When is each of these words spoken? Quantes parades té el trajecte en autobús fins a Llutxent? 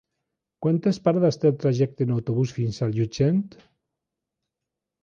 Quantes 0.65 0.99
parades 1.07 1.37
té 1.43 1.51
el 1.51 1.59
trajecte 1.65 2.09
en 2.09 2.17
autobús 2.17 2.57
fins 2.59 2.81
a 2.81 2.91
Llutxent? 2.97 3.47